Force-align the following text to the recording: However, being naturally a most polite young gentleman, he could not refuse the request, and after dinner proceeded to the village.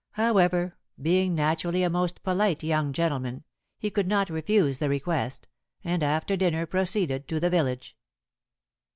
However, 0.13 0.77
being 0.99 1.35
naturally 1.35 1.83
a 1.83 1.89
most 1.91 2.23
polite 2.23 2.63
young 2.63 2.91
gentleman, 2.91 3.43
he 3.77 3.91
could 3.91 4.07
not 4.07 4.31
refuse 4.31 4.79
the 4.79 4.89
request, 4.89 5.47
and 5.83 6.01
after 6.01 6.35
dinner 6.35 6.65
proceeded 6.65 7.27
to 7.27 7.39
the 7.39 7.51
village. 7.51 7.95